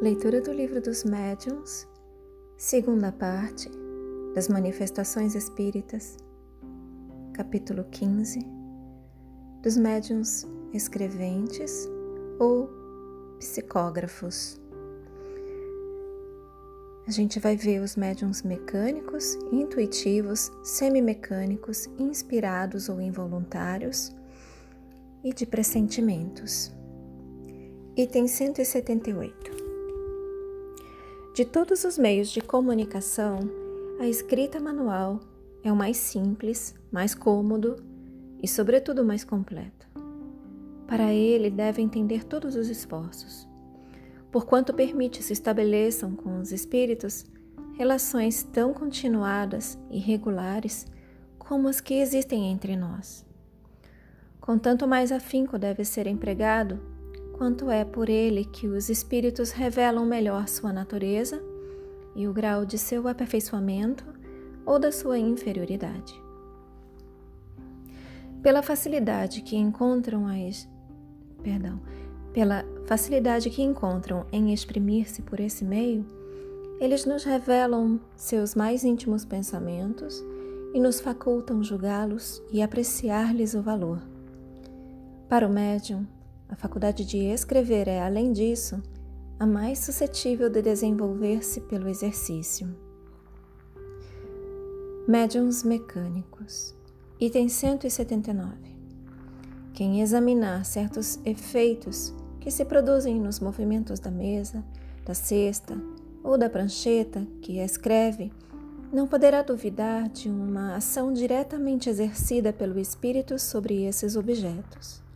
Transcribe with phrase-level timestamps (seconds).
[0.00, 1.86] Leitura do Livro dos Médiuns,
[2.56, 3.70] segunda parte
[4.34, 6.16] das Manifestações Espíritas,
[7.34, 8.38] capítulo 15,
[9.62, 11.86] dos médiuns escreventes
[12.38, 12.70] ou
[13.40, 14.58] psicógrafos.
[17.06, 24.16] A gente vai ver os médiums mecânicos, intuitivos, semimecânicos, inspirados ou involuntários
[25.22, 26.72] e de pressentimentos.
[27.94, 29.59] Item 178.
[31.40, 33.38] De todos os meios de comunicação,
[33.98, 35.20] a escrita manual
[35.64, 37.76] é o mais simples, mais cômodo
[38.42, 39.88] e, sobretudo, mais completo.
[40.86, 43.48] Para ele, deve entender todos os esforços
[44.30, 47.24] porquanto permite se estabeleçam com os espíritos
[47.78, 50.86] relações tão continuadas e regulares
[51.38, 53.24] como as que existem entre nós.
[54.42, 56.78] Com tanto mais afinco deve ser empregado,
[57.40, 61.42] quanto é por ele que os espíritos revelam melhor sua natureza
[62.14, 64.04] e o grau de seu aperfeiçoamento
[64.66, 66.22] ou da sua inferioridade.
[68.42, 70.68] Pela facilidade que encontram as
[71.42, 71.80] perdão,
[72.34, 76.04] pela facilidade que encontram em exprimir-se por esse meio,
[76.78, 80.22] eles nos revelam seus mais íntimos pensamentos
[80.74, 84.02] e nos facultam julgá-los e apreciar-lhes o valor.
[85.26, 86.06] Para o médium,
[86.50, 88.82] a faculdade de escrever é, além disso,
[89.38, 92.68] a mais suscetível de desenvolver-se pelo exercício.
[95.06, 96.74] Médiums mecânicos.
[97.20, 98.52] Item 179.
[99.72, 104.64] Quem examinar certos efeitos que se produzem nos movimentos da mesa,
[105.04, 105.80] da cesta
[106.22, 108.32] ou da prancheta que escreve,
[108.92, 115.09] não poderá duvidar de uma ação diretamente exercida pelo espírito sobre esses objetos.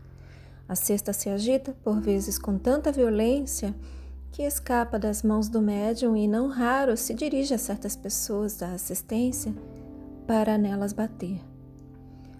[0.69, 3.75] A cesta se agita, por vezes com tanta violência,
[4.33, 8.73] que escapa das mãos do médium e não raro se dirige a certas pessoas da
[8.73, 9.55] assistência
[10.27, 11.41] para nelas bater.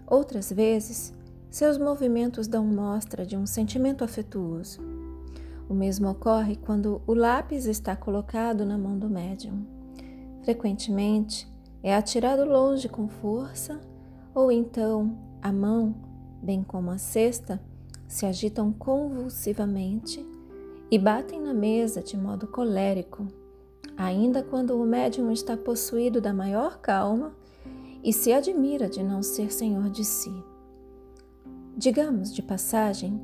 [0.07, 1.13] Outras vezes,
[1.49, 4.81] seus movimentos dão mostra de um sentimento afetuoso.
[5.69, 9.65] O mesmo ocorre quando o lápis está colocado na mão do médium.
[10.43, 11.47] Frequentemente
[11.81, 13.79] é atirado longe com força,
[14.33, 15.95] ou então a mão,
[16.43, 17.61] bem como a cesta,
[18.07, 20.25] se agitam convulsivamente
[20.89, 23.27] e batem na mesa de modo colérico,
[23.97, 27.35] ainda quando o médium está possuído da maior calma
[28.03, 30.31] e se admira de não ser senhor de si.
[31.75, 33.19] Digamos de passagem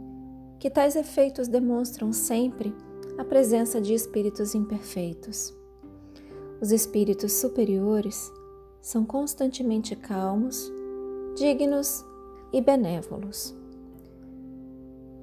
[0.60, 2.76] que tais efeitos demonstram sempre
[3.18, 5.54] a presença de espíritos imperfeitos.
[6.60, 8.32] Os espíritos superiores
[8.82, 10.72] são constantemente calmos,
[11.36, 12.04] dignos
[12.52, 13.61] e benévolos.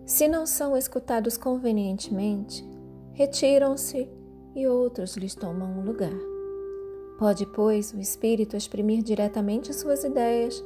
[0.09, 2.67] Se não são escutados convenientemente,
[3.13, 4.09] retiram-se
[4.57, 6.19] e outros lhes tomam o lugar.
[7.19, 10.65] Pode, pois, o espírito exprimir diretamente suas ideias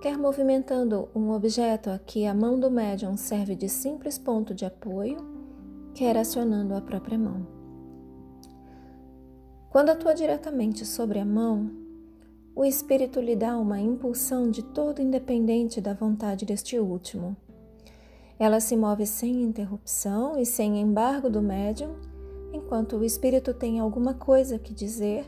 [0.00, 4.64] quer movimentando um objeto a que a mão do médium serve de simples ponto de
[4.64, 5.16] apoio,
[5.92, 7.44] quer acionando a própria mão.
[9.68, 11.72] Quando atua diretamente sobre a mão,
[12.54, 17.36] o espírito lhe dá uma impulsão de todo independente da vontade deste último.
[18.38, 21.96] Ela se move sem interrupção e sem embargo do médium,
[22.52, 25.24] enquanto o espírito tem alguma coisa que dizer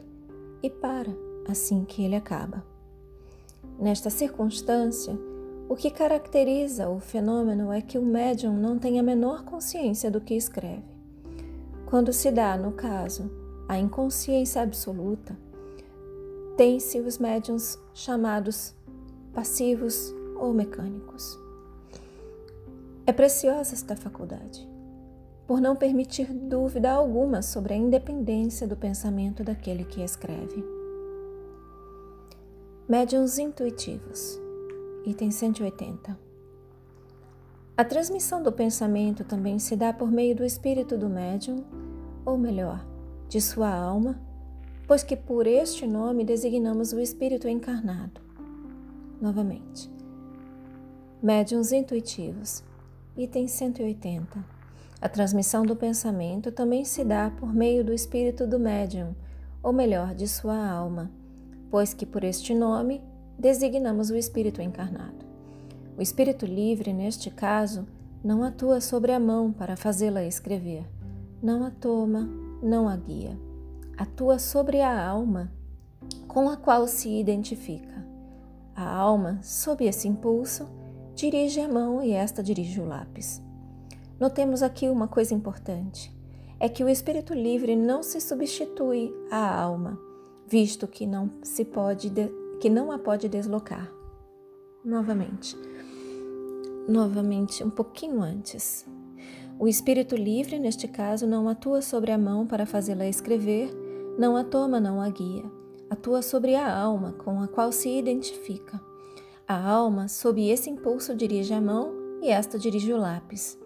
[0.63, 1.11] e para
[1.49, 2.65] assim que ele acaba.
[3.79, 5.19] Nesta circunstância,
[5.69, 10.21] o que caracteriza o fenômeno é que o médium não tem a menor consciência do
[10.21, 10.85] que escreve.
[11.87, 13.31] Quando se dá, no caso,
[13.67, 15.39] a inconsciência absoluta,
[16.57, 18.75] tem-se os médiums chamados
[19.33, 21.39] passivos ou mecânicos.
[23.09, 24.69] É preciosa esta faculdade,
[25.47, 30.63] por não permitir dúvida alguma sobre a independência do pensamento daquele que escreve.
[32.87, 34.39] Médiuns intuitivos.
[35.07, 36.19] Item 180.
[37.79, 41.65] A transmissão do pensamento também se dá por meio do espírito do médium,
[42.27, 42.87] ou melhor,
[43.27, 44.21] de sua alma,
[44.87, 48.21] pois que por este nome designamos o espírito encarnado.
[49.19, 49.91] Novamente.
[51.23, 52.68] Médiuns intuitivos.
[53.19, 54.43] Item 180.
[54.99, 59.15] A transmissão do pensamento também se dá por meio do espírito do médium,
[59.63, 61.11] ou melhor, de sua alma
[61.71, 63.03] pois que por este nome
[63.39, 65.27] designamos o espírito encarnado.
[65.97, 67.87] O espírito livre, neste caso,
[68.23, 70.87] não atua sobre a mão para fazê-la escrever,
[71.43, 72.29] não a toma,
[72.63, 73.39] não a guia.
[73.97, 75.53] Atua sobre a alma
[76.27, 78.07] com a qual se identifica.
[78.75, 80.69] A alma, sob esse impulso,
[81.19, 83.43] dirige a mão e esta dirige o lápis.
[84.21, 86.17] Notemos aqui uma coisa importante.
[86.61, 89.97] é que o espírito livre não se substitui à alma,
[90.47, 92.11] visto que não se pode
[92.61, 93.89] que não a pode deslocar.
[94.85, 95.57] Novamente.
[96.89, 98.85] Novamente, um pouquinho antes.
[99.59, 103.71] O espírito livre, neste caso, não atua sobre a mão para fazê-la escrever,
[104.19, 105.45] não a toma, não a guia.
[105.91, 108.88] Atua sobre a alma com a qual se identifica.
[109.49, 113.59] A alma, sob esse impulso, dirige a mão e esta dirige o lápis.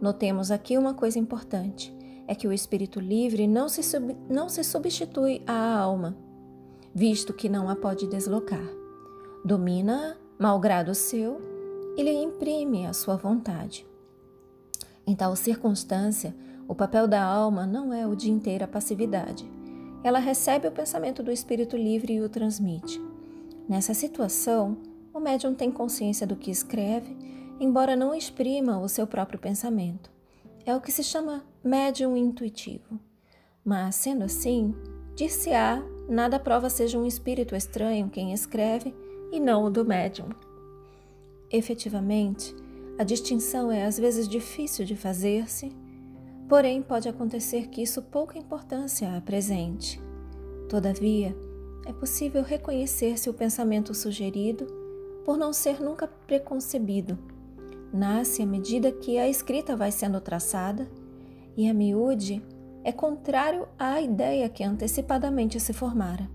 [0.00, 1.92] Notemos aqui uma coisa importante:
[2.28, 6.16] é que o espírito livre não se, sub, não se substitui à alma,
[6.94, 8.64] visto que não a pode deslocar.
[9.44, 11.40] Domina-a, malgrado seu,
[11.96, 13.84] e lhe imprime a sua vontade.
[15.04, 16.32] Em tal circunstância,
[16.68, 19.50] o papel da alma não é o de inteira passividade.
[20.04, 23.02] Ela recebe o pensamento do espírito livre e o transmite.
[23.68, 24.76] Nessa situação,
[25.14, 27.16] o médium tem consciência do que escreve,
[27.60, 30.10] embora não exprima o seu próprio pensamento.
[30.66, 32.98] É o que se chama médium intuitivo.
[33.64, 34.74] Mas, sendo assim,
[35.14, 38.92] dir-se-á, nada prova seja um espírito estranho quem escreve
[39.30, 40.28] e não o do médium.
[41.48, 42.54] Efetivamente,
[42.98, 45.70] a distinção é às vezes difícil de fazer-se,
[46.48, 50.02] porém pode acontecer que isso pouca importância apresente.
[50.68, 51.36] Todavia,
[51.86, 54.83] é possível reconhecer se o pensamento sugerido
[55.24, 57.18] por não ser nunca preconcebido.
[57.92, 60.88] Nasce à medida que a escrita vai sendo traçada
[61.56, 62.42] e a miúde
[62.82, 66.28] é contrário à ideia que antecipadamente se formara.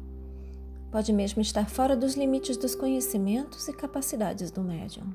[0.92, 5.14] Pode mesmo estar fora dos limites dos conhecimentos e capacidades do médium.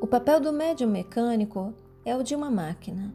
[0.00, 1.74] O papel do médium mecânico
[2.04, 3.12] é o de uma máquina.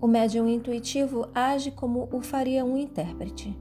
[0.00, 3.56] O médium intuitivo age como o faria um intérprete.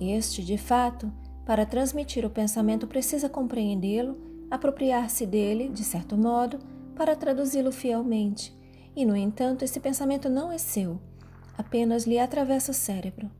[0.00, 1.10] Este, de fato,
[1.44, 4.16] para transmitir o pensamento, precisa compreendê-lo,
[4.50, 6.58] apropriar-se dele, de certo modo,
[6.94, 8.56] para traduzi-lo fielmente.
[8.96, 11.00] E, no entanto, esse pensamento não é seu,
[11.58, 13.30] apenas lhe atravessa o cérebro.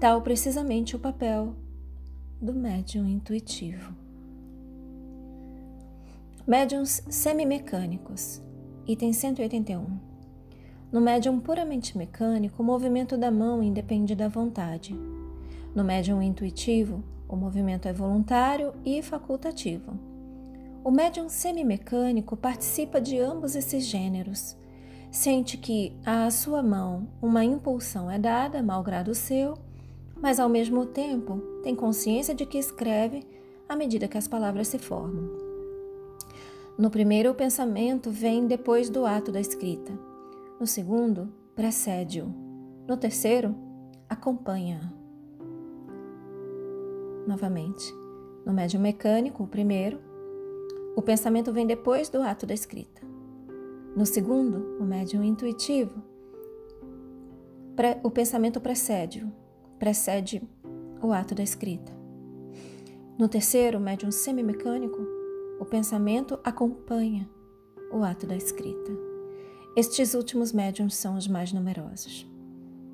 [0.00, 1.54] Tal precisamente o papel
[2.40, 3.94] do médium intuitivo.
[6.46, 8.42] Médiums semimecânicos,
[8.86, 9.86] item 181.
[10.90, 14.94] No médium puramente mecânico, o movimento da mão independe da vontade.
[15.74, 19.98] No médium intuitivo, o movimento é voluntário e facultativo.
[20.84, 24.54] O médium semimecânico participa de ambos esses gêneros.
[25.10, 29.54] Sente que à sua mão uma impulsão é dada, malgrado seu,
[30.14, 33.26] mas ao mesmo tempo tem consciência de que escreve
[33.66, 35.30] à medida que as palavras se formam.
[36.76, 39.92] No primeiro, o pensamento vem depois do ato da escrita.
[40.60, 42.26] No segundo, precede-o.
[42.86, 43.54] No terceiro,
[44.08, 45.01] acompanha-a
[47.26, 47.94] novamente.
[48.44, 50.00] No médium mecânico, o primeiro,
[50.96, 53.02] o pensamento vem depois do ato da escrita.
[53.96, 56.02] No segundo, o médium intuitivo,
[58.02, 59.26] o pensamento precede,
[59.78, 60.42] precede
[61.02, 61.92] o ato da escrita.
[63.18, 64.98] No terceiro, o médium semimecânico,
[65.60, 67.28] o pensamento acompanha
[67.92, 68.90] o ato da escrita.
[69.76, 72.26] Estes últimos médiums são os mais numerosos.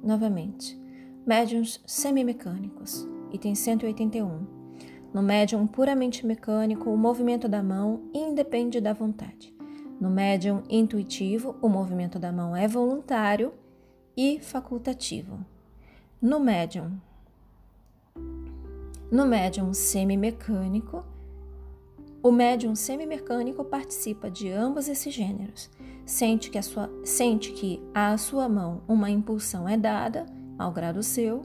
[0.03, 0.79] Novamente,
[1.27, 4.47] médiums semimecânicos item 181.
[5.13, 9.55] No médium puramente mecânico, o movimento da mão independe da vontade.
[10.01, 13.53] No médium intuitivo, o movimento da mão é voluntário
[14.17, 15.39] e facultativo.
[16.21, 16.99] No médium
[19.11, 21.03] no médium semimecânico,
[22.23, 25.71] o médium semimecânico participa de ambos esses gêneros.
[26.05, 30.27] Sente que, a sua, sente que à sua mão uma impulsão é dada,
[30.59, 31.41] ao grado seu,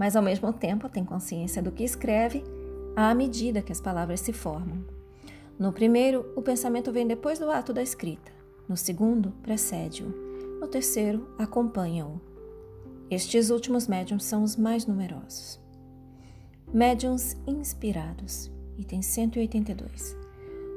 [0.00, 2.42] mas ao mesmo tempo tem consciência do que escreve
[2.96, 4.82] à medida que as palavras se formam.
[5.58, 8.32] No primeiro, o pensamento vem depois do ato da escrita.
[8.66, 10.08] No segundo, precede-o.
[10.58, 12.18] No terceiro, acompanha-o.
[13.10, 15.60] Estes últimos médiums são os mais numerosos.
[16.72, 20.16] Médiums inspirados, item 182.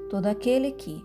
[0.10, 1.02] Todo aquele que,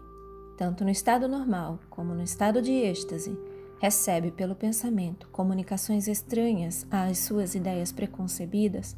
[0.57, 3.39] tanto no estado normal como no estado de êxtase,
[3.81, 8.97] recebe pelo pensamento comunicações estranhas às suas ideias preconcebidas,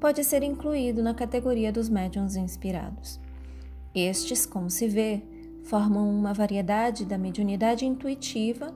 [0.00, 3.20] pode ser incluído na categoria dos médiums inspirados.
[3.94, 5.22] Estes, como se vê,
[5.64, 8.74] formam uma variedade da mediunidade intuitiva,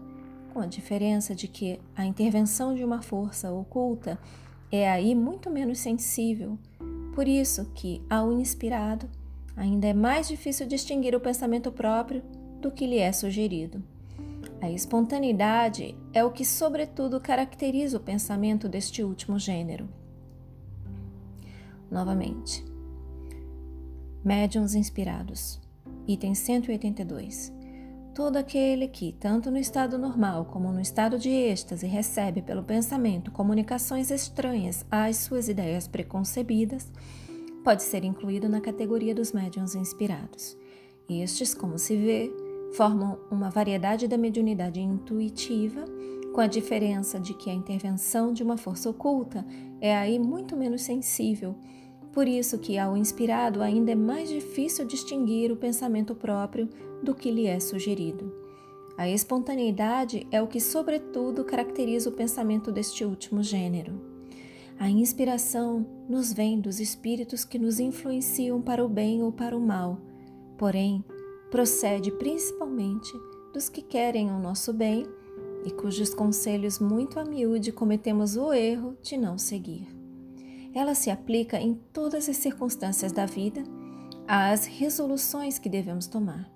[0.52, 4.18] com a diferença de que a intervenção de uma força oculta
[4.70, 6.58] é aí muito menos sensível,
[7.14, 9.08] por isso que, ao inspirado,
[9.56, 12.22] ainda é mais difícil distinguir o pensamento próprio
[12.60, 13.82] do que lhe é sugerido.
[14.66, 19.88] A espontaneidade é o que, sobretudo, caracteriza o pensamento deste último gênero.
[21.88, 22.64] Novamente,
[24.24, 25.60] Médiuns inspirados,
[26.04, 27.52] item 182.
[28.12, 33.30] todo aquele que, tanto no estado normal como no estado de êxtase, recebe pelo pensamento
[33.30, 36.90] comunicações estranhas às suas ideias preconcebidas,
[37.62, 40.58] pode ser incluído na categoria dos médiuns inspirados.
[41.08, 45.84] Estes, como se vê, formam uma variedade da mediunidade intuitiva,
[46.32, 49.46] com a diferença de que a intervenção de uma força oculta
[49.80, 51.56] é aí muito menos sensível
[52.16, 56.66] por isso que ao inspirado ainda é mais difícil distinguir o pensamento próprio
[57.02, 58.32] do que lhe é sugerido.
[58.96, 64.00] A espontaneidade é o que, sobretudo, caracteriza o pensamento deste último gênero.
[64.78, 69.60] A inspiração nos vem dos espíritos que nos influenciam para o bem ou para o
[69.60, 69.98] mal,
[70.56, 71.04] porém,
[71.50, 73.12] procede principalmente
[73.52, 75.06] dos que querem o nosso bem
[75.64, 79.88] e cujos conselhos muito a miúde cometemos o erro de não seguir.
[80.74, 83.64] Ela se aplica em todas as circunstâncias da vida,
[84.28, 86.50] às resoluções que devemos tomar.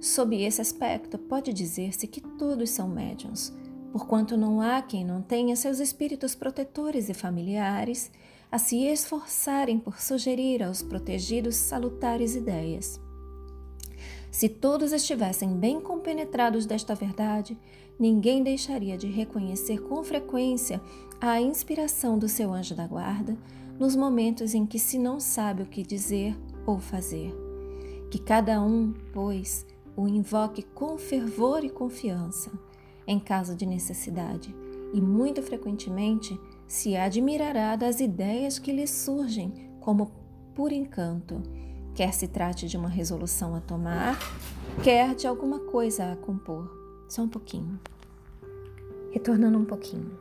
[0.00, 3.52] Sob esse aspecto, pode dizer-se que todos são médiums,
[3.90, 8.10] porquanto não há quem não tenha seus espíritos protetores e familiares
[8.52, 13.00] a se esforçarem por sugerir aos protegidos salutares ideias.
[14.34, 17.56] Se todos estivessem bem compenetrados desta verdade,
[17.96, 20.82] ninguém deixaria de reconhecer com frequência
[21.20, 23.38] a inspiração do seu anjo da guarda
[23.78, 26.36] nos momentos em que se não sabe o que dizer
[26.66, 27.32] ou fazer.
[28.10, 29.64] Que cada um, pois,
[29.96, 32.50] o invoque com fervor e confiança,
[33.06, 34.52] em caso de necessidade,
[34.92, 36.36] e muito frequentemente
[36.66, 40.10] se admirará das ideias que lhe surgem como
[40.56, 41.40] por encanto,
[41.94, 44.18] quer se trate de uma resolução a tomar,
[44.82, 46.68] quer de alguma coisa a compor.
[47.08, 47.78] Só um pouquinho.
[49.12, 50.18] Retornando um pouquinho.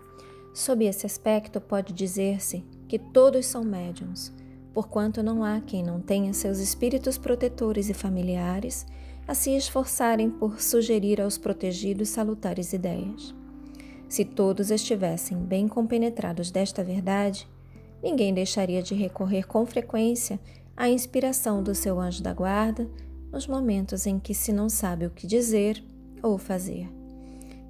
[0.53, 4.31] Sob esse aspecto, pode dizer-se que todos são médiums,
[4.71, 8.85] porquanto não há quem não tenha seus espíritos protetores e familiares
[9.27, 13.33] a se esforçarem por sugerir aos protegidos salutares ideias.
[14.07, 17.47] Se todos estivessem bem compenetrados desta verdade,
[18.03, 20.39] ninguém deixaria de recorrer com frequência
[20.75, 22.89] à inspiração do seu anjo da guarda
[23.31, 25.83] nos momentos em que se não sabe o que dizer
[26.21, 26.89] ou fazer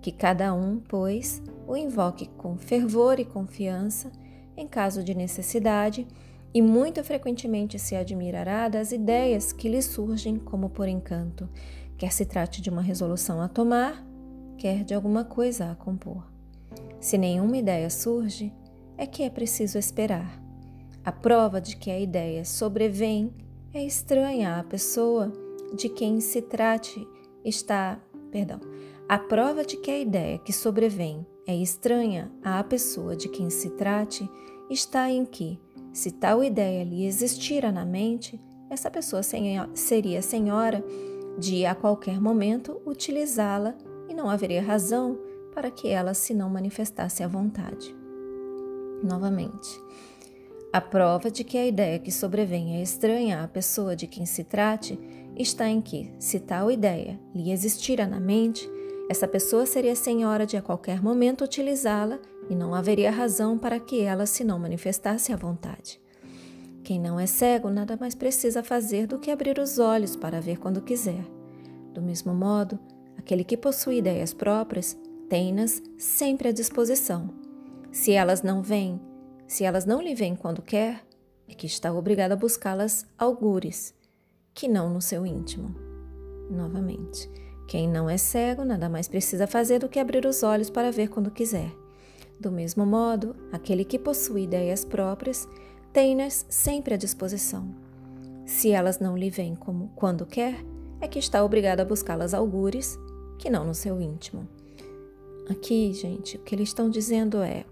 [0.04, 4.12] que cada um, pois, o invoque com fervor e confiança
[4.56, 6.06] em caso de necessidade,
[6.54, 11.50] e muito frequentemente se admirará das ideias que lhe surgem como por encanto,
[11.98, 14.06] quer se trate de uma resolução a tomar,
[14.58, 16.24] quer de alguma coisa a compor.
[17.00, 18.54] Se nenhuma ideia surge,
[18.96, 20.43] é que é preciso esperar.
[21.06, 23.34] A prova de que a ideia sobrevém
[23.74, 25.34] é estranha à pessoa
[25.76, 27.06] de quem se trate
[27.44, 28.00] está,
[28.32, 28.62] perdão,
[29.10, 33.72] a prova de que a ideia que sobrevém é estranha à pessoa de quem se
[33.72, 34.30] trate
[34.70, 35.60] está em que,
[35.92, 39.22] se tal ideia lhe existira na mente, essa pessoa
[39.74, 40.82] seria senhora
[41.38, 43.76] de a qualquer momento utilizá-la
[44.08, 45.20] e não haveria razão
[45.54, 47.94] para que ela se não manifestasse à vontade.
[49.04, 49.70] Novamente,
[50.74, 54.44] a prova de que a ideia que sobrevém é estranha à pessoa de quem se
[54.44, 55.00] trate
[55.38, 58.68] está em que, se tal ideia lhe existira na mente,
[59.08, 62.18] essa pessoa seria senhora de a qualquer momento utilizá-la
[62.50, 66.02] e não haveria razão para que ela se não manifestasse à vontade.
[66.84, 70.58] Quem não é cego nada mais precisa fazer do que abrir os olhos para ver
[70.58, 71.24] quando quiser.
[71.94, 72.80] Do mesmo modo,
[73.16, 74.98] aquele que possui ideias próprias
[75.30, 77.30] tem-nas sempre à disposição.
[77.92, 79.00] Se elas não vêm,
[79.54, 81.06] se elas não lhe vêm quando quer,
[81.48, 83.94] é que está obrigado a buscá-las algures,
[84.52, 85.76] que não no seu íntimo.
[86.50, 87.30] Novamente.
[87.68, 91.10] Quem não é cego nada mais precisa fazer do que abrir os olhos para ver
[91.10, 91.72] quando quiser.
[92.40, 95.48] Do mesmo modo, aquele que possui ideias próprias
[95.94, 97.76] tem-nas sempre à disposição.
[98.48, 100.66] Se elas não lhe vêm como quando quer,
[101.00, 102.98] é que está obrigado a buscá-las algures,
[103.38, 104.50] que não no seu íntimo.
[105.48, 107.66] Aqui, gente, o que eles estão dizendo é: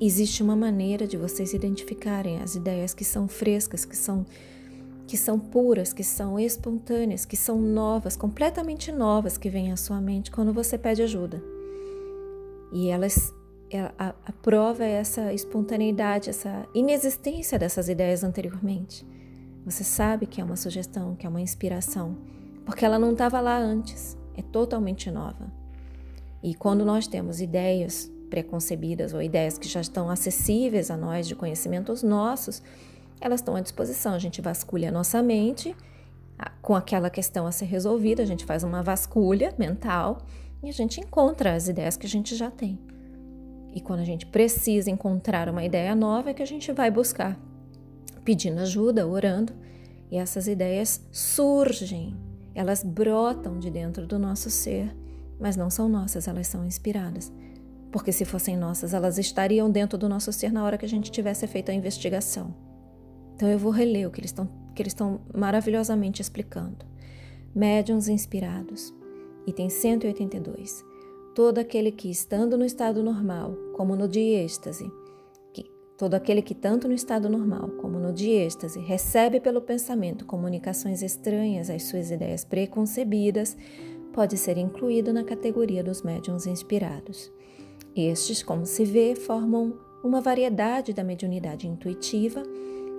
[0.00, 4.24] existe uma maneira de vocês identificarem as ideias que são frescas, que são
[5.06, 10.00] que são puras, que são espontâneas, que são novas, completamente novas que vêm à sua
[10.00, 11.40] mente quando você pede ajuda.
[12.72, 13.32] E elas
[13.70, 19.06] é, a, a, prova é essa espontaneidade, essa inexistência dessas ideias anteriormente.
[19.64, 22.16] Você sabe que é uma sugestão, que é uma inspiração,
[22.64, 25.52] porque ela não estava lá antes, é totalmente nova.
[26.42, 31.34] E quando nós temos ideias preconcebidas ou ideias que já estão acessíveis a nós de
[31.34, 32.62] conhecimentos nossos,
[33.20, 34.14] elas estão à disposição.
[34.14, 35.74] A gente vasculha a nossa mente
[36.60, 40.18] com aquela questão a ser resolvida, a gente faz uma vasculha mental
[40.62, 42.78] e a gente encontra as ideias que a gente já tem.
[43.74, 47.38] E quando a gente precisa encontrar uma ideia nova, é que a gente vai buscar,
[48.24, 49.52] pedindo ajuda, orando,
[50.10, 52.16] e essas ideias surgem.
[52.54, 54.94] Elas brotam de dentro do nosso ser,
[55.38, 57.30] mas não são nossas, elas são inspiradas.
[57.90, 61.10] Porque se fossem nossas, elas estariam dentro do nosso ser na hora que a gente
[61.10, 62.54] tivesse feito a investigação.
[63.34, 66.84] Então eu vou reler o que eles estão, que eles estão maravilhosamente explicando.
[67.54, 68.94] Médiuns inspirados.
[69.46, 70.84] Item 182.
[71.34, 74.90] Todo aquele que, estando no estado normal, como no de êxtase,
[75.96, 81.02] Todo aquele que, tanto no estado normal como no de êxtase, recebe pelo pensamento comunicações
[81.02, 83.56] estranhas às suas ideias preconcebidas,
[84.12, 87.32] pode ser incluído na categoria dos médiums inspirados.
[87.96, 92.42] Estes, como se vê, formam uma variedade da mediunidade intuitiva,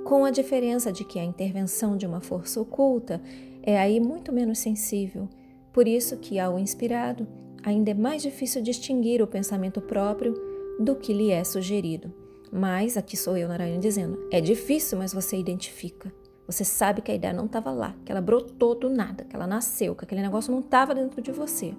[0.03, 3.21] com a diferença de que a intervenção de uma força oculta
[3.61, 5.29] é aí muito menos sensível,
[5.71, 7.27] por isso que ao inspirado
[7.63, 10.33] ainda é mais difícil distinguir o pensamento próprio
[10.79, 12.11] do que lhe é sugerido.
[12.51, 16.11] Mas aqui sou eu, Narayana, dizendo: é difícil, mas você identifica.
[16.47, 19.45] Você sabe que a ideia não estava lá, que ela brotou do nada, que ela
[19.45, 21.73] nasceu, que aquele negócio não estava dentro de você.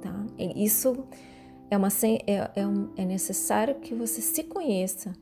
[0.00, 0.24] Tá?
[0.54, 1.04] Isso
[1.70, 1.88] é, uma,
[2.26, 5.12] é, é, um, é necessário que você se conheça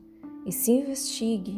[0.45, 1.57] e se investigue.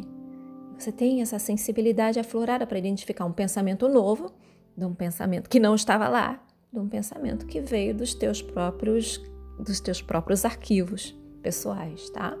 [0.78, 4.32] Você tenha essa sensibilidade aflorada para identificar um pensamento novo
[4.76, 6.42] de um pensamento que não estava lá,
[6.72, 9.20] de um pensamento que veio dos teus próprios
[9.58, 12.36] dos teus próprios arquivos pessoais, tá?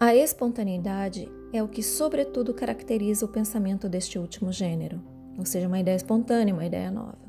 [0.00, 5.00] A espontaneidade é o que, sobretudo, caracteriza o pensamento deste último gênero,
[5.38, 7.21] ou seja, uma ideia espontânea, uma ideia nova.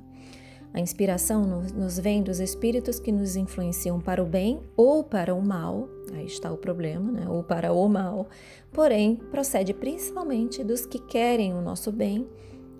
[0.74, 5.40] A inspiração nos vem dos espíritos que nos influenciam para o bem ou para o
[5.40, 7.30] mal, aí está o problema, né?
[7.30, 8.28] ou para o mal,
[8.72, 12.28] porém, procede principalmente dos que querem o nosso bem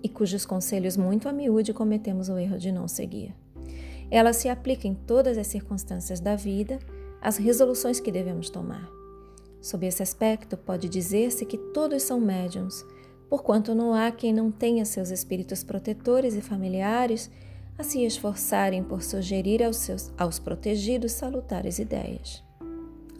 [0.02, 3.32] e cujos conselhos muito a miúde cometemos o erro de não seguir.
[4.10, 6.80] Ela se aplica em todas as circunstâncias da vida,
[7.22, 8.90] às resoluções que devemos tomar.
[9.62, 12.84] Sob esse aspecto, pode dizer-se que todos são médiums,
[13.30, 17.30] porquanto não há quem não tenha seus espíritos protetores e familiares
[17.76, 22.42] a se esforçarem por sugerir aos, seus, aos protegidos salutares ideias.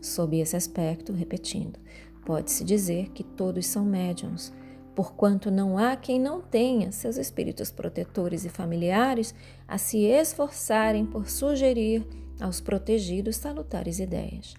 [0.00, 1.78] Sob esse aspecto, repetindo,
[2.24, 4.52] pode-se dizer que todos são médiums,
[4.94, 9.34] porquanto não há quem não tenha seus espíritos protetores e familiares
[9.66, 12.06] a se esforçarem por sugerir
[12.40, 14.54] aos protegidos salutares ideias.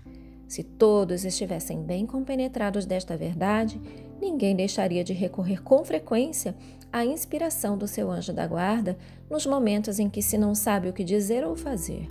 [0.48, 3.82] Se todos estivessem bem compenetrados desta verdade,
[4.22, 6.56] ninguém deixaria de recorrer com frequência
[6.92, 8.98] à inspiração do seu anjo da guarda
[9.30, 12.08] nos momentos em que se não sabe o que dizer ou fazer.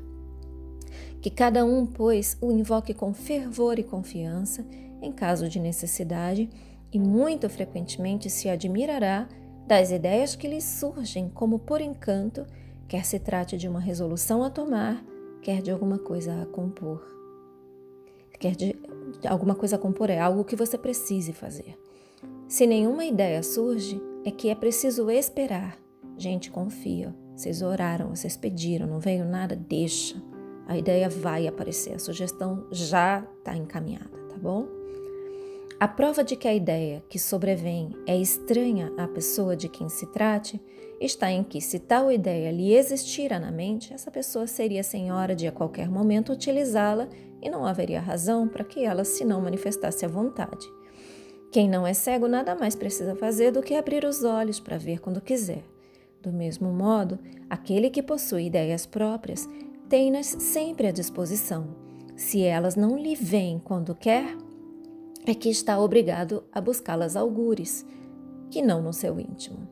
[1.20, 4.64] Que cada um, pois, o invoque com fervor e confiança
[5.00, 6.48] em caso de necessidade
[6.92, 9.28] e muito frequentemente se admirará
[9.66, 12.46] das ideias que lhe surgem como por encanto,
[12.86, 15.02] quer se trate de uma resolução a tomar,
[15.40, 17.14] quer de alguma coisa a compor
[18.44, 18.76] quer de
[19.26, 21.78] alguma coisa a compor, é algo que você precise fazer.
[22.46, 25.78] Se nenhuma ideia surge, é que é preciso esperar.
[26.16, 27.14] Gente, confia.
[27.36, 30.22] Vocês oraram, vocês pediram, não veio nada, deixa.
[30.66, 34.66] A ideia vai aparecer, a sugestão já está encaminhada, tá bom?
[35.78, 40.06] A prova de que a ideia que sobrevém é estranha à pessoa de quem se
[40.06, 40.60] trate
[41.00, 45.46] está em que, se tal ideia lhe existira na mente, essa pessoa seria senhora de
[45.46, 47.08] a qualquer momento utilizá-la
[47.42, 50.66] e não haveria razão para que ela se não manifestasse à vontade.
[51.54, 54.98] Quem não é cego nada mais precisa fazer do que abrir os olhos para ver
[54.98, 55.62] quando quiser.
[56.20, 57.16] Do mesmo modo,
[57.48, 59.48] aquele que possui ideias próprias
[59.88, 61.68] tem-nas sempre à disposição.
[62.16, 64.36] Se elas não lhe vêm quando quer,
[65.24, 67.86] é que está obrigado a buscá-las algures,
[68.50, 69.68] que não no seu íntimo.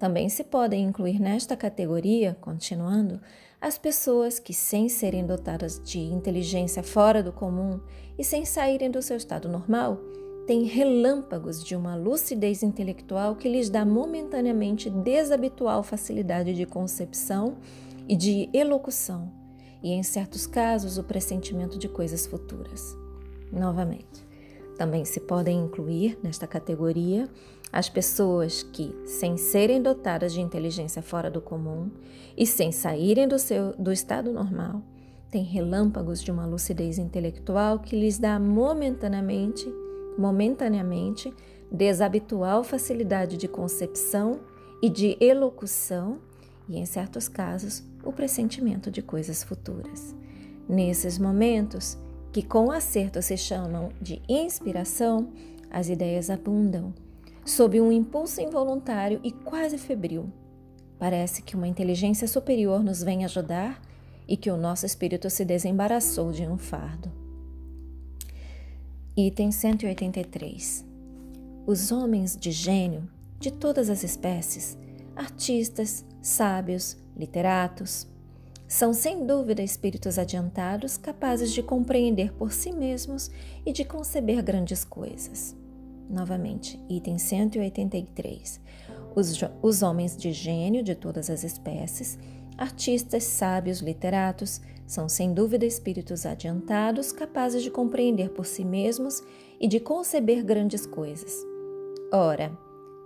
[0.00, 3.20] Também se podem incluir nesta categoria, continuando,
[3.60, 7.80] as pessoas que, sem serem dotadas de inteligência fora do comum
[8.18, 10.00] e sem saírem do seu estado normal,
[10.46, 17.56] têm relâmpagos de uma lucidez intelectual que lhes dá momentaneamente desabitual facilidade de concepção
[18.08, 19.32] e de elocução,
[19.82, 22.96] e em certos casos o pressentimento de coisas futuras.
[23.52, 24.24] Novamente,
[24.76, 27.28] também se podem incluir nesta categoria
[27.72, 31.90] as pessoas que, sem serem dotadas de inteligência fora do comum
[32.36, 34.82] e sem saírem do, seu, do estado normal,
[35.30, 39.66] têm relâmpagos de uma lucidez intelectual que lhes dá momentaneamente,
[40.16, 41.32] momentaneamente
[41.70, 44.40] desabitual facilidade de concepção
[44.82, 46.18] e de elocução
[46.68, 50.14] e, em certos casos, o pressentimento de coisas futuras.
[50.68, 51.98] Nesses momentos,
[52.32, 55.32] que com acerto se chamam de inspiração,
[55.70, 56.92] as ideias abundam
[57.44, 60.30] sob um impulso involuntário e quase febril.
[60.98, 63.80] Parece que uma inteligência superior nos vem ajudar
[64.26, 67.25] e que o nosso espírito se desembaraçou de um fardo.
[69.18, 70.84] Item 183.
[71.66, 73.08] Os homens de gênio,
[73.40, 74.76] de todas as espécies,
[75.16, 78.06] artistas, sábios, literatos.
[78.68, 83.30] São sem dúvida espíritos adiantados capazes de compreender por si mesmos
[83.64, 85.56] e de conceber grandes coisas.
[86.10, 88.60] Novamente, item 183.
[89.14, 92.18] Os, os homens de gênio de todas as espécies,
[92.58, 99.22] artistas, sábios, literatos, são sem dúvida espíritos adiantados capazes de compreender por si mesmos
[99.60, 101.44] e de conceber grandes coisas.
[102.12, 102.56] Ora,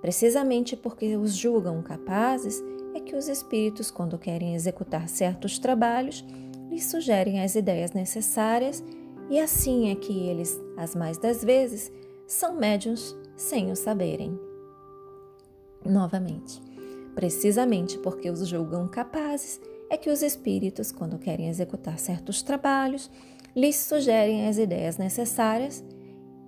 [0.01, 2.63] precisamente porque os julgam capazes,
[2.95, 6.25] é que os espíritos, quando querem executar certos trabalhos,
[6.69, 8.83] lhes sugerem as ideias necessárias,
[9.29, 11.91] e assim é que eles, as mais das vezes,
[12.27, 14.39] são médiuns sem o saberem.
[15.85, 16.61] Novamente,
[17.15, 23.11] precisamente porque os julgam capazes, é que os espíritos, quando querem executar certos trabalhos,
[23.55, 25.85] lhes sugerem as ideias necessárias,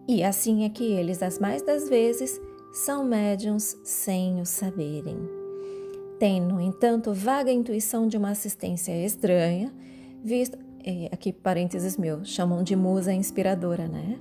[0.09, 2.41] e assim é que eles, as mais das vezes,
[2.73, 5.19] são médiuns sem o saberem.
[6.19, 9.73] Tem, no entanto, vaga intuição de uma assistência estranha,
[10.23, 10.57] visto.
[11.13, 14.19] Aqui, parênteses meu, chamam de musa inspiradora, né?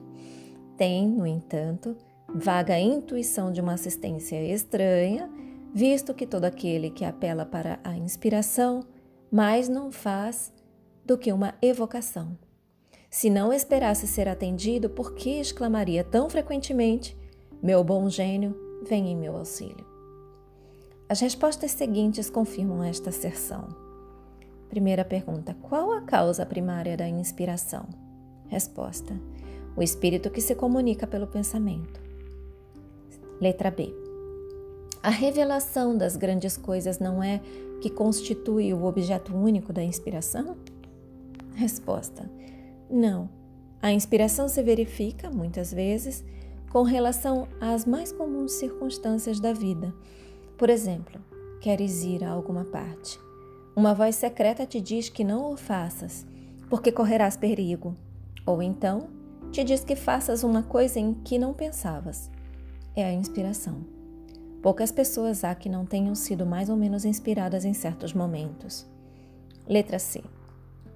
[0.77, 1.95] Tem, no entanto,
[2.27, 5.27] vaga intuição de uma assistência estranha,
[5.73, 8.83] visto que todo aquele que apela para a inspiração
[9.31, 10.51] mais não faz
[11.05, 12.37] do que uma evocação.
[13.09, 17.17] Se não esperasse ser atendido, por que exclamaria tão frequentemente:
[17.61, 18.55] Meu bom gênio,
[18.87, 19.85] vem em meu auxílio?
[21.07, 23.67] As respostas seguintes confirmam esta asserção.
[24.69, 27.87] Primeira pergunta: Qual a causa primária da inspiração?
[28.47, 29.13] Resposta:
[29.75, 32.01] O espírito que se comunica pelo pensamento.
[33.39, 33.93] Letra B.
[35.03, 37.41] A revelação das grandes coisas não é
[37.81, 40.55] que constitui o objeto único da inspiração?
[41.55, 42.29] Resposta:
[42.89, 43.29] Não.
[43.81, 46.23] A inspiração se verifica, muitas vezes,
[46.71, 49.93] com relação às mais comuns circunstâncias da vida
[50.61, 51.19] por exemplo,
[51.59, 53.19] queres ir a alguma parte.
[53.75, 56.23] Uma voz secreta te diz que não o faças,
[56.69, 57.97] porque correrás perigo.
[58.45, 59.09] Ou então,
[59.51, 62.29] te diz que faças uma coisa em que não pensavas.
[62.95, 63.83] É a inspiração.
[64.61, 68.85] Poucas pessoas há que não tenham sido mais ou menos inspiradas em certos momentos.
[69.67, 70.23] Letra C.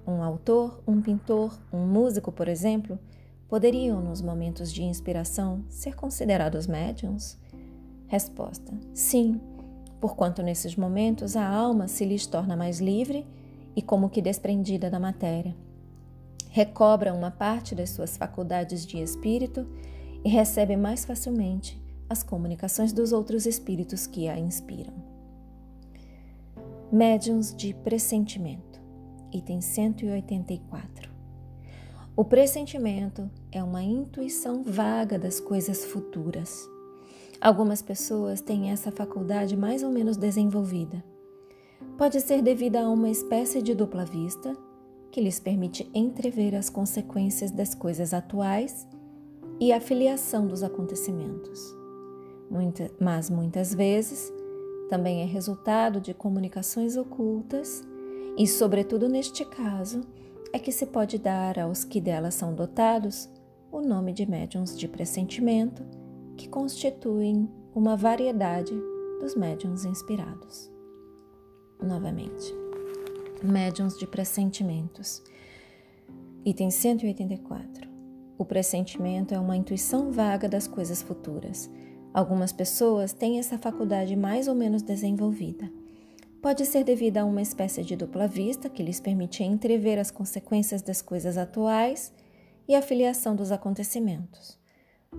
[0.06, 2.98] Um autor, um pintor, um músico, por exemplo,
[3.48, 7.36] poderiam, nos momentos de inspiração, ser considerados médiums?
[8.06, 9.40] Resposta: Sim
[10.00, 13.26] porquanto nesses momentos a alma se lhes torna mais livre
[13.74, 15.54] e como que desprendida da matéria.
[16.48, 19.66] Recobra uma parte das suas faculdades de espírito
[20.24, 24.94] e recebe mais facilmente as comunicações dos outros espíritos que a inspiram.
[26.92, 28.80] Médiuns de pressentimento,
[29.32, 31.10] item 184.
[32.16, 36.66] O pressentimento é uma intuição vaga das coisas futuras
[37.40, 41.04] Algumas pessoas têm essa faculdade mais ou menos desenvolvida.
[41.98, 44.56] Pode ser devida a uma espécie de dupla vista,
[45.10, 48.86] que lhes permite entrever as consequências das coisas atuais
[49.60, 51.85] e a filiação dos acontecimentos.
[52.50, 54.32] Muita, mas muitas vezes
[54.88, 57.82] também é resultado de comunicações ocultas,
[58.38, 60.02] e, sobretudo neste caso,
[60.52, 63.28] é que se pode dar aos que delas são dotados
[63.72, 65.82] o nome de médiums de pressentimento
[66.36, 68.74] que constituem uma variedade
[69.20, 70.70] dos médiums inspirados.
[71.82, 72.54] Novamente,
[73.42, 75.22] médiums de pressentimentos.
[76.44, 77.88] Item 184.
[78.38, 81.70] O pressentimento é uma intuição vaga das coisas futuras.
[82.16, 85.70] Algumas pessoas têm essa faculdade mais ou menos desenvolvida.
[86.40, 90.80] Pode ser devida a uma espécie de dupla vista que lhes permite entrever as consequências
[90.80, 92.12] das coisas atuais
[92.66, 94.58] e a filiação dos acontecimentos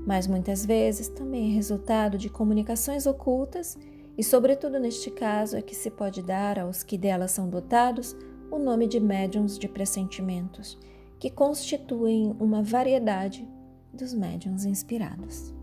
[0.06, 3.78] mas muitas vezes também é resultado de comunicações ocultas
[4.18, 8.16] e, sobretudo neste caso, é que se pode dar aos que delas são dotados
[8.52, 10.78] o nome de médiums de pressentimentos,
[11.20, 13.48] que constituem uma variedade
[13.94, 15.57] dos médiums inspirados.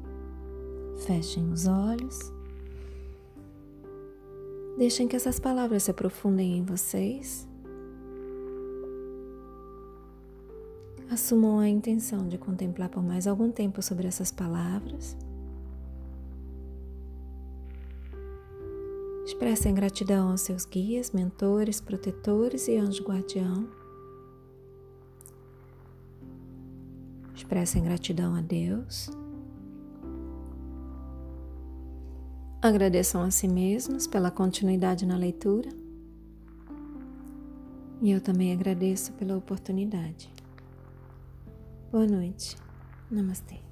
[0.99, 2.19] Fechem os olhos.
[4.79, 7.47] Deixem que essas palavras se aprofundem em vocês
[11.15, 15.17] Assumam a intenção de contemplar por mais algum tempo sobre essas palavras.
[19.25, 23.69] Expressem gratidão aos seus guias, mentores, protetores e anjo guardião.
[27.33, 29.09] Expressem gratidão a Deus.
[32.65, 35.69] Agradeçam a si mesmos pela continuidade na leitura.
[38.01, 40.33] E eu também agradeço pela oportunidade.
[41.93, 42.57] Boa noite.
[43.11, 43.64] Namastê.